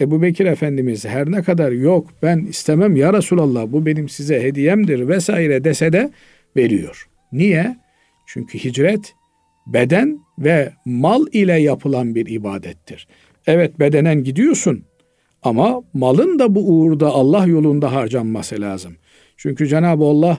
[0.00, 5.08] Ebu Bekir Efendimiz her ne kadar yok ben istemem ya Resulallah bu benim size hediyemdir
[5.08, 6.10] vesaire dese de
[6.56, 7.08] veriyor.
[7.32, 7.76] Niye?
[8.26, 9.14] Çünkü hicret
[9.66, 13.08] beden ve mal ile yapılan bir ibadettir.
[13.46, 14.84] Evet bedenen gidiyorsun
[15.42, 18.96] ama malın da bu uğurda Allah yolunda harcanması lazım.
[19.36, 20.38] Çünkü Cenab-ı Allah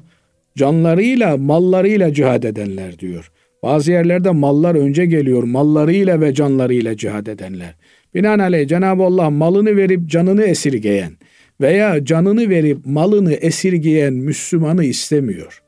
[0.57, 3.31] canlarıyla mallarıyla cihad edenler diyor.
[3.63, 5.43] Bazı yerlerde mallar önce geliyor.
[5.43, 7.75] Mallarıyla ve canlarıyla cihad edenler.
[8.15, 11.11] Binaenaleyh Cenab-ı Allah malını verip canını esirgeyen
[11.61, 15.61] veya canını verip malını esirgeyen Müslümanı istemiyor.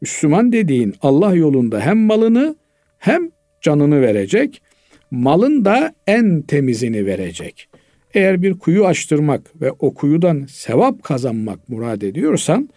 [0.00, 2.56] Müslüman dediğin Allah yolunda hem malını
[2.98, 4.62] hem canını verecek,
[5.10, 7.68] malın da en temizini verecek.
[8.14, 12.68] Eğer bir kuyu açtırmak ve o kuyudan sevap kazanmak murad ediyorsan,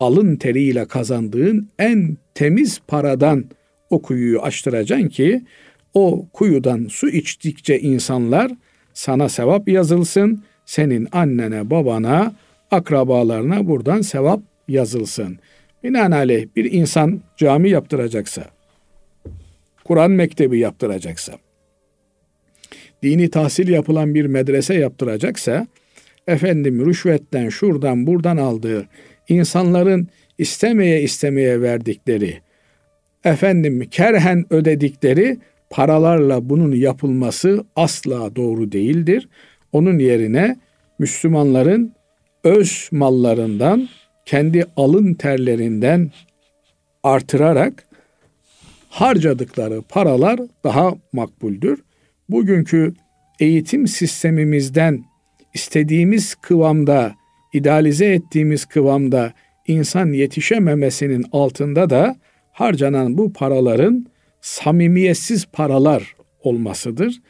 [0.00, 3.44] alın teriyle kazandığın en temiz paradan
[3.90, 5.44] o kuyuyu açtıracaksın ki
[5.94, 8.52] o kuyudan su içtikçe insanlar
[8.94, 12.34] sana sevap yazılsın, senin annene, babana,
[12.70, 15.38] akrabalarına buradan sevap yazılsın.
[15.84, 18.44] Binaenaleyh bir insan cami yaptıracaksa,
[19.84, 21.32] Kur'an mektebi yaptıracaksa,
[23.04, 25.66] dini tahsil yapılan bir medrese yaptıracaksa,
[26.26, 28.88] efendim rüşvetten şuradan buradan aldığı
[29.28, 32.40] insanların istemeye istemeye verdikleri,
[33.24, 35.38] efendim kerhen ödedikleri
[35.70, 39.28] paralarla bunun yapılması asla doğru değildir.
[39.72, 40.56] Onun yerine
[40.98, 41.92] Müslümanların
[42.44, 43.88] öz mallarından,
[44.26, 46.10] kendi alın terlerinden
[47.02, 47.84] artırarak
[48.88, 51.80] harcadıkları paralar daha makbuldür.
[52.28, 52.94] Bugünkü
[53.40, 55.04] eğitim sistemimizden
[55.54, 57.14] istediğimiz kıvamda,
[57.52, 59.32] idealize ettiğimiz kıvamda
[59.66, 62.16] insan yetişememesinin altında da
[62.52, 64.06] harcanan bu paraların
[64.40, 67.20] samimiyetsiz paralar olmasıdır.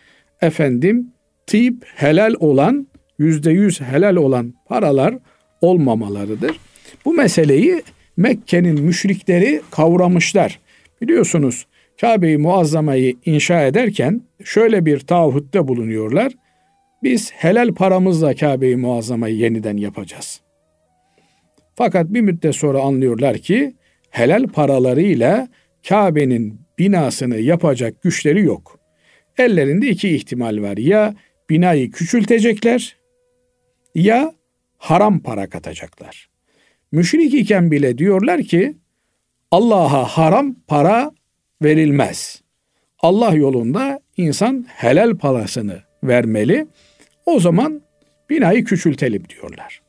[0.40, 1.12] Efendim
[1.46, 5.18] tip helal olan, yüzde yüz helal olan paralar
[5.60, 6.56] olmamalarıdır.
[7.04, 7.82] Bu meseleyi
[8.16, 10.60] Mekke'nin müşrikleri kavramışlar.
[11.02, 11.66] Biliyorsunuz
[12.00, 16.32] Kabe-i Muazzama'yı inşa ederken şöyle bir taahhütte bulunuyorlar.
[17.02, 20.40] Biz helal paramızla Kabe-i Muazzama'yı yeniden yapacağız.
[21.74, 23.74] Fakat bir müddet sonra anlıyorlar ki
[24.10, 25.48] helal paralarıyla
[25.88, 28.80] Kabe'nin binasını yapacak güçleri yok.
[29.38, 30.76] ellerinde iki ihtimal var.
[30.76, 31.14] Ya
[31.50, 32.96] binayı küçültecekler
[33.94, 34.34] ya
[34.78, 36.28] haram para katacaklar.
[36.92, 38.74] Müşrik iken bile diyorlar ki
[39.50, 41.12] Allah'a haram para
[41.62, 42.42] verilmez.
[42.98, 46.66] Allah yolunda insan helal parasını vermeli.
[47.26, 47.82] O zaman
[48.30, 49.82] binayı küçültelim diyorlar.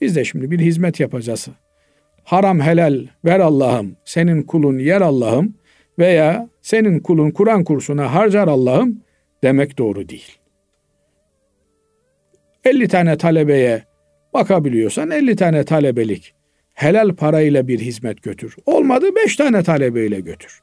[0.00, 1.48] Biz de şimdi bir hizmet yapacağız.
[2.24, 5.54] Haram helal ver Allah'ım, senin kulun yer Allah'ım
[5.98, 9.00] veya senin kulun Kur'an kursuna harcar Allah'ım
[9.42, 10.38] demek doğru değil.
[12.64, 13.84] 50 tane talebeye
[14.34, 16.34] bakabiliyorsan 50 tane talebelik
[16.74, 18.56] helal parayla bir hizmet götür.
[18.66, 20.60] Olmadı 5 tane talebeyle götür.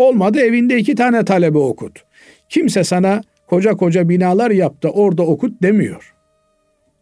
[0.00, 2.04] Olmadı evinde 2 tane talebe okut.
[2.48, 6.14] Kimse sana koca koca binalar yaptı orada okut demiyor.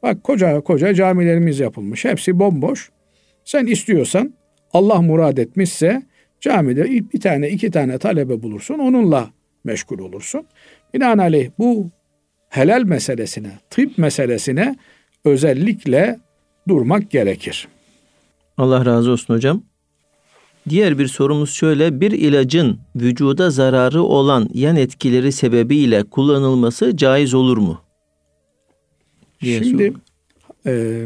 [0.02, 2.04] Bak koca koca camilerimiz yapılmış.
[2.04, 2.90] Hepsi bomboş.
[3.44, 4.34] Sen istiyorsan
[4.72, 6.02] Allah murad etmişse
[6.40, 8.78] camide bir tane iki tane talebe bulursun.
[8.78, 9.30] Onunla
[9.64, 10.46] meşgul olursun.
[10.94, 11.90] Binaenaleyh bu
[12.48, 14.76] helal meselesine, tıp meselesine
[15.24, 16.18] özellikle
[16.68, 17.68] durmak gerekir.
[18.56, 19.62] Allah razı olsun hocam.
[20.70, 22.00] Diğer bir sorumuz şöyle.
[22.00, 27.80] Bir ilacın vücuda zararı olan yan etkileri sebebiyle kullanılması caiz olur mu?
[29.40, 29.92] Diye Şimdi
[30.66, 31.04] e,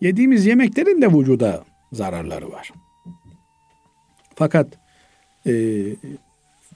[0.00, 2.70] yediğimiz yemeklerin de vücuda zararları var.
[4.34, 4.78] Fakat
[5.46, 5.52] e,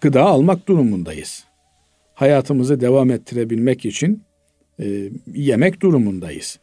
[0.01, 1.45] gıda almak durumundayız.
[2.15, 4.23] Hayatımızı devam ettirebilmek için
[4.81, 6.59] e, yemek durumundayız.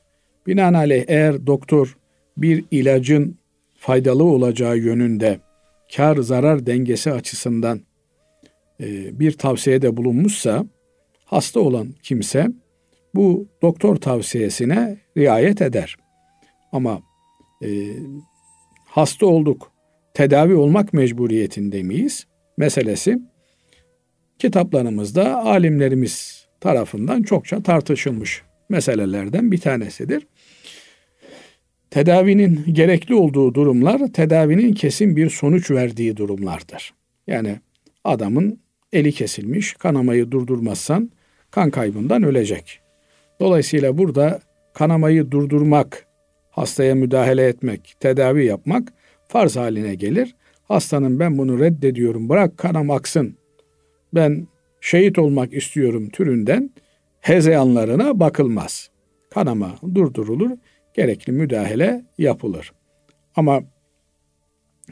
[0.47, 1.97] Binaenaleyh eğer doktor
[2.37, 3.40] bir ilacın
[3.81, 5.39] faydalı olacağı yönünde
[5.95, 7.81] kar zarar dengesi açısından
[8.79, 10.65] e, bir tavsiyede bulunmuşsa
[11.25, 12.47] hasta olan kimse
[13.15, 15.95] bu doktor tavsiyesine riayet eder.
[16.71, 17.01] Ama
[17.63, 17.69] e,
[18.85, 19.71] hasta olduk,
[20.13, 22.27] tedavi olmak mecburiyetinde miyiz?
[22.57, 23.19] Meselesi
[24.39, 30.27] kitaplarımızda alimlerimiz tarafından çokça tartışılmış meselelerden bir tanesidir.
[31.91, 36.93] Tedavinin gerekli olduğu durumlar tedavinin kesin bir sonuç verdiği durumlardır.
[37.27, 37.59] Yani
[38.03, 38.59] adamın
[38.93, 41.11] eli kesilmiş, kanamayı durdurmazsan
[41.51, 42.79] kan kaybından ölecek.
[43.39, 44.39] Dolayısıyla burada
[44.73, 46.05] kanamayı durdurmak,
[46.49, 48.93] hastaya müdahale etmek, tedavi yapmak
[49.27, 50.35] farz haline gelir.
[50.67, 53.35] Hastanın ben bunu reddediyorum, bırak kanam aksın,
[54.13, 54.47] ben
[54.81, 56.69] şehit olmak istiyorum türünden
[57.21, 58.89] hezeyanlarına bakılmaz.
[59.29, 60.51] Kanama durdurulur,
[60.93, 62.71] gerekli müdahale yapılır.
[63.35, 63.63] Ama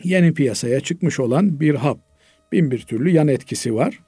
[0.03, 1.99] yeni piyasaya çıkmış olan bir hap,
[2.51, 3.99] bin bir türlü yan etkisi var.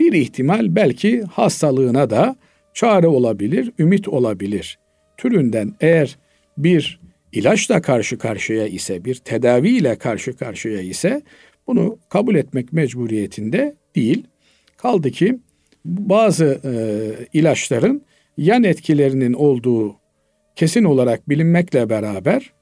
[0.00, 2.36] Bir ihtimal belki hastalığına da
[2.74, 4.78] çare olabilir, ümit olabilir.
[5.16, 6.18] Türünden eğer
[6.58, 7.00] bir
[7.32, 11.22] ilaçla karşı karşıya ise, bir tedaviyle karşı karşıya ise
[11.66, 14.26] bunu kabul etmek mecburiyetinde değil.
[14.76, 15.38] Kaldı ki
[15.84, 16.72] bazı e,
[17.32, 18.02] ilaçların
[18.36, 19.96] yan etkilerinin olduğu
[20.58, 22.52] kesin olarak bilinmekle beraber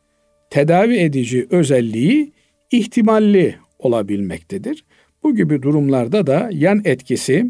[0.50, 2.32] tedavi edici özelliği
[2.70, 4.84] ihtimalli olabilmektedir.
[5.22, 7.46] Bu gibi durumlarda da yan etkisi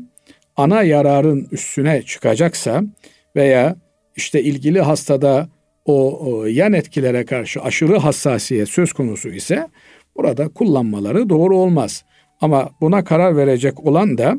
[0.56, 2.82] ana yararın üstüne çıkacaksa
[3.36, 3.76] veya
[4.16, 5.48] işte ilgili hastada
[5.84, 9.68] o, yan etkilere karşı aşırı hassasiyet söz konusu ise
[10.16, 12.04] burada kullanmaları doğru olmaz.
[12.40, 14.36] Ama buna karar verecek olan da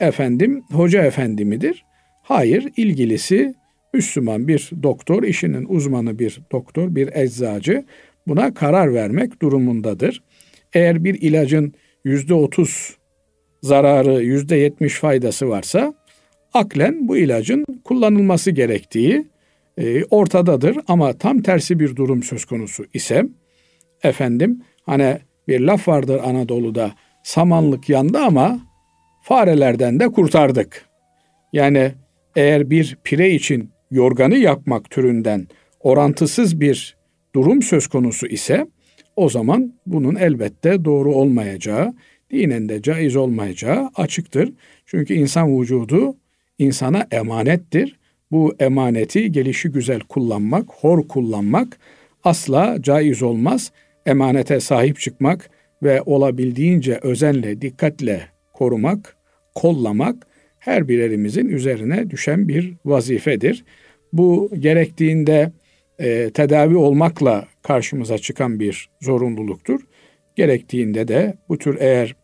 [0.00, 1.84] efendim hoca efendi midir?
[2.22, 3.54] Hayır, ilgilisi
[3.94, 7.84] Müslüman bir doktor, işinin uzmanı bir doktor, bir eczacı
[8.26, 10.22] buna karar vermek durumundadır.
[10.72, 11.74] Eğer bir ilacın
[12.04, 12.96] yüzde otuz
[13.62, 15.94] zararı, yüzde yetmiş faydası varsa
[16.54, 19.26] aklen bu ilacın kullanılması gerektiği
[19.78, 20.76] e, ortadadır.
[20.88, 23.24] Ama tam tersi bir durum söz konusu ise
[24.02, 28.60] efendim hani bir laf vardır Anadolu'da samanlık yandı ama
[29.22, 30.84] farelerden de kurtardık.
[31.52, 31.92] Yani
[32.36, 35.46] eğer bir pire için yorganı yakmak türünden
[35.80, 36.96] orantısız bir
[37.34, 38.66] durum söz konusu ise
[39.16, 41.94] o zaman bunun elbette doğru olmayacağı,
[42.30, 44.52] dinen de caiz olmayacağı açıktır.
[44.86, 46.16] Çünkü insan vücudu
[46.58, 47.98] insana emanettir.
[48.30, 51.78] Bu emaneti gelişi güzel kullanmak, hor kullanmak
[52.24, 53.72] asla caiz olmaz.
[54.06, 55.50] Emanete sahip çıkmak
[55.82, 58.22] ve olabildiğince özenle, dikkatle
[58.52, 59.16] korumak,
[59.54, 60.26] kollamak
[60.58, 63.64] her birerimizin üzerine düşen bir vazifedir.
[64.12, 65.52] Bu gerektiğinde
[65.98, 69.80] e, tedavi olmakla karşımıza çıkan bir zorunluluktur.
[70.36, 72.16] Gerektiğinde de bu tür eğer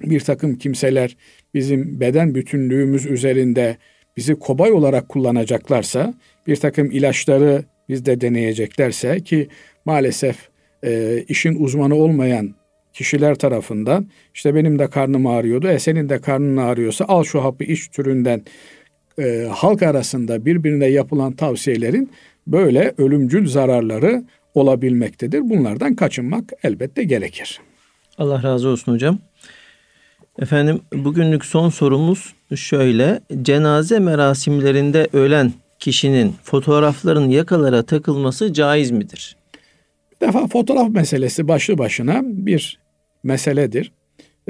[0.00, 1.16] bir takım kimseler
[1.54, 3.76] bizim beden bütünlüğümüz üzerinde
[4.16, 6.14] bizi kobay olarak kullanacaklarsa,
[6.46, 9.48] bir takım ilaçları bizde deneyeceklerse ki
[9.84, 10.48] maalesef
[10.84, 12.54] e, işin uzmanı olmayan
[12.92, 17.64] kişiler tarafından işte benim de karnım ağrıyordu, e senin de karnın ağrıyorsa al şu hapı
[17.64, 18.42] iç türünden
[19.20, 22.10] e, halk arasında birbirine yapılan tavsiyelerin
[22.46, 25.40] böyle ölümcül zararları olabilmektedir.
[25.40, 27.60] Bunlardan kaçınmak elbette gerekir.
[28.18, 29.18] Allah razı olsun hocam.
[30.38, 33.20] Efendim bugünlük son sorumuz şöyle.
[33.42, 39.36] Cenaze merasimlerinde ölen kişinin fotoğrafların yakalara takılması caiz midir?
[40.12, 42.78] Bir defa fotoğraf meselesi başlı başına bir
[43.22, 43.92] meseledir.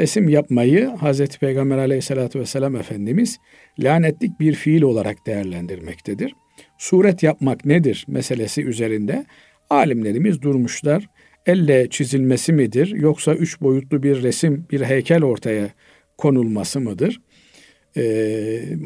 [0.00, 3.38] Resim yapmayı Hazreti Peygamber aleyhissalatü vesselam Efendimiz
[3.78, 6.34] lanetlik bir fiil olarak değerlendirmektedir.
[6.78, 9.24] Suret yapmak nedir meselesi üzerinde
[9.70, 11.08] alimlerimiz durmuşlar.
[11.46, 15.70] Elle çizilmesi midir yoksa üç boyutlu bir resim, bir heykel ortaya
[16.18, 17.20] konulması mıdır?
[17.96, 18.02] E,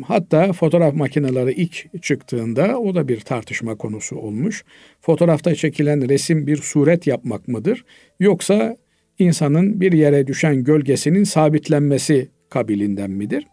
[0.07, 4.65] hatta fotoğraf makineleri ilk çıktığında o da bir tartışma konusu olmuş.
[5.01, 7.85] Fotoğrafta çekilen resim bir suret yapmak mıdır?
[8.21, 8.77] Yoksa
[9.19, 13.47] insanın bir yere düşen gölgesinin sabitlenmesi kabilinden midir?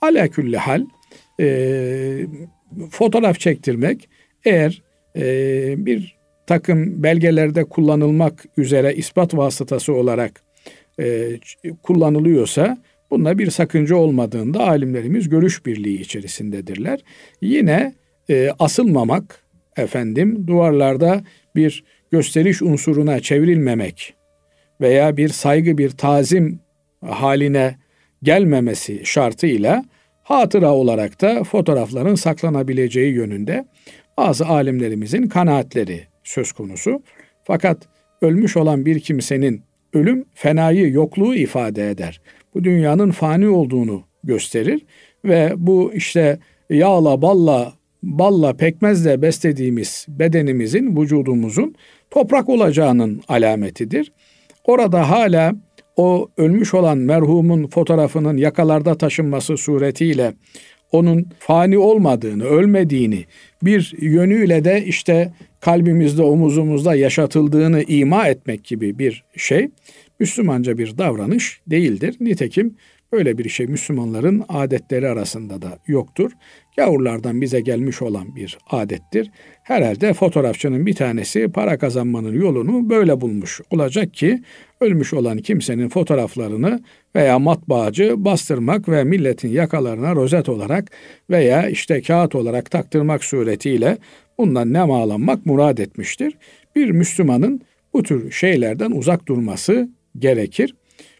[0.00, 0.86] Ala külli hal
[1.40, 2.26] e,
[2.90, 4.08] fotoğraf çektirmek
[4.44, 4.82] eğer
[5.16, 10.42] e, bir takım belgelerde kullanılmak üzere ispat vasıtası olarak
[11.00, 11.30] e,
[11.82, 12.78] kullanılıyorsa
[13.10, 17.00] bunda bir sakınca olmadığında alimlerimiz görüş birliği içerisindedirler.
[17.40, 17.94] Yine
[18.30, 19.44] e, asılmamak
[19.76, 21.24] efendim duvarlarda
[21.56, 24.14] bir gösteriş unsuruna çevrilmemek
[24.82, 26.60] veya bir saygı bir tazim
[27.06, 27.76] haline
[28.22, 29.84] gelmemesi şartıyla
[30.22, 33.64] hatıra olarak da fotoğrafların saklanabileceği yönünde
[34.16, 37.02] bazı alimlerimizin kanaatleri söz konusu.
[37.44, 37.88] Fakat
[38.22, 39.62] ölmüş olan bir kimsenin
[39.92, 42.20] ölüm fenayı yokluğu ifade eder.
[42.54, 44.86] Bu dünyanın fani olduğunu gösterir
[45.24, 46.38] ve bu işte
[46.70, 47.72] yağla balla
[48.02, 51.74] balla pekmezle beslediğimiz bedenimizin vücudumuzun
[52.10, 54.12] toprak olacağının alametidir.
[54.64, 55.54] Orada hala
[55.96, 60.32] o ölmüş olan merhumun fotoğrafının yakalarda taşınması suretiyle
[60.92, 63.24] onun fani olmadığını, ölmediğini,
[63.62, 69.68] bir yönüyle de işte kalbimizde, omuzumuzda yaşatıldığını ima etmek gibi bir şey
[70.20, 72.16] Müslümanca bir davranış değildir.
[72.20, 72.76] Nitekim
[73.12, 76.32] böyle bir şey Müslümanların adetleri arasında da yoktur.
[76.76, 79.30] Gavurlardan bize gelmiş olan bir adettir.
[79.62, 84.42] Herhalde fotoğrafçının bir tanesi para kazanmanın yolunu böyle bulmuş olacak ki
[84.80, 86.80] ölmüş olan kimsenin fotoğraflarını
[87.16, 90.90] veya matbaacı bastırmak ve milletin yakalarına rozet olarak
[91.30, 93.98] veya işte kağıt olarak taktırmak suretiyle
[94.38, 96.38] bundan nemalanmak murad etmiştir.
[96.76, 97.60] Bir Müslümanın
[97.94, 100.74] bu tür şeylerden uzak durması gerekir.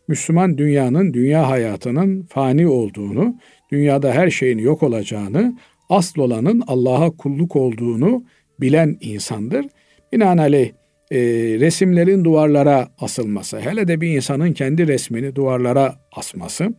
[0.08, 3.36] Müslüman dünyanın, dünya hayatının fani olduğunu,
[3.72, 5.58] dünyada her şeyin yok olacağını,
[5.88, 8.24] asıl olanın Allah'a kulluk olduğunu
[8.60, 9.66] bilen insandır.
[10.12, 10.72] Binaenaleyh
[11.10, 11.18] e,
[11.60, 16.74] resimlerin duvarlara asılması, hele de bir insanın kendi resmini duvarlara asması,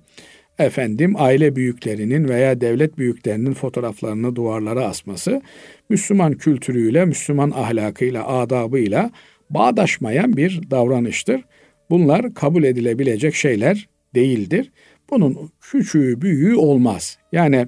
[0.60, 5.42] efendim aile büyüklerinin veya devlet büyüklerinin fotoğraflarını duvarlara asması,
[5.90, 9.12] Müslüman kültürüyle, Müslüman ahlakıyla, adabıyla
[9.50, 11.42] bağdaşmayan bir davranıştır.
[11.90, 14.72] Bunlar kabul edilebilecek şeyler değildir.
[15.14, 17.18] Bunun küçüğü büyüğü olmaz.
[17.32, 17.68] Yani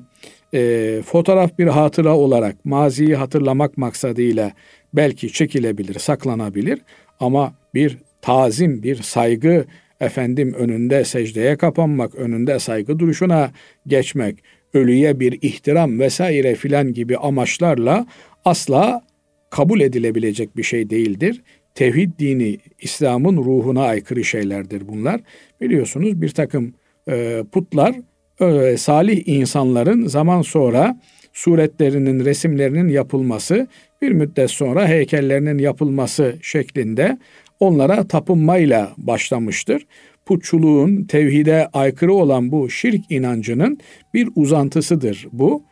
[0.54, 4.52] e, fotoğraf bir hatıra olarak maziyi hatırlamak maksadıyla
[4.94, 6.80] belki çekilebilir, saklanabilir
[7.20, 9.66] ama bir tazim, bir saygı,
[10.00, 13.52] efendim önünde secdeye kapanmak, önünde saygı duruşuna
[13.88, 14.36] geçmek,
[14.74, 18.08] ölüye bir ihtiram vesaire filan gibi amaçlarla
[18.46, 19.02] asla
[19.50, 21.42] kabul edilebilecek bir şey değildir.
[21.76, 25.22] Tevhid dini, İslam'ın ruhuna aykırı şeylerdir bunlar.
[25.62, 26.74] Biliyorsunuz bir takım
[27.10, 27.96] e, putlar
[28.42, 31.00] e, salih insanların zaman sonra
[31.34, 33.68] suretlerinin, resimlerinin yapılması,
[34.02, 37.18] bir müddet sonra heykellerinin yapılması şeklinde
[37.60, 39.88] onlara tapınmayla başlamıştır.
[40.26, 43.80] Putçuluğun tevhide aykırı olan bu şirk inancının
[44.14, 45.64] bir uzantısıdır bu.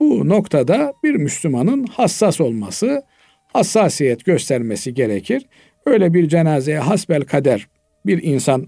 [0.00, 3.02] Bu noktada bir Müslümanın hassas olması,
[3.46, 5.46] hassasiyet göstermesi gerekir.
[5.86, 7.68] Öyle bir cenazeye hasbel kader
[8.06, 8.66] bir insan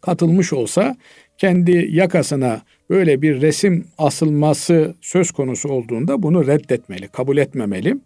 [0.00, 0.96] katılmış olsa
[1.38, 7.96] kendi yakasına böyle bir resim asılması söz konusu olduğunda bunu reddetmeli, kabul etmemeli.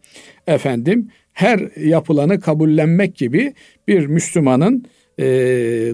[0.47, 3.55] Efendim her yapılanı kabullenmek gibi
[3.88, 4.84] bir Müslümanın
[5.18, 5.24] e,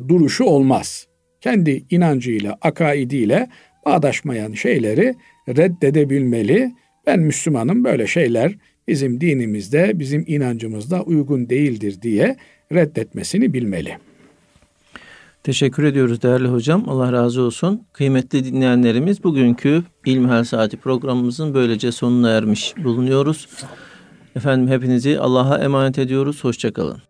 [0.08, 1.06] duruşu olmaz.
[1.40, 3.48] Kendi inancıyla, akaidiyle
[3.86, 5.14] bağdaşmayan şeyleri
[5.48, 6.72] reddedebilmeli.
[7.06, 8.54] Ben Müslümanım böyle şeyler
[8.88, 12.36] bizim dinimizde, bizim inancımızda uygun değildir diye
[12.72, 14.07] reddetmesini bilmeli.
[15.48, 16.84] Teşekkür ediyoruz değerli hocam.
[16.88, 17.82] Allah razı olsun.
[17.92, 23.48] Kıymetli dinleyenlerimiz bugünkü İlmihal Saati programımızın böylece sonuna ermiş bulunuyoruz.
[24.36, 26.44] Efendim hepinizi Allah'a emanet ediyoruz.
[26.44, 27.02] Hoşçakalın.